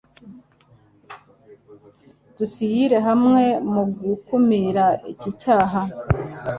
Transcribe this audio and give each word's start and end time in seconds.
dusyire 2.37 2.97
hamwe 3.07 3.43
mu 3.71 3.81
gukumira 4.01 4.85
iki 5.11 5.31
cyaha 5.41 5.81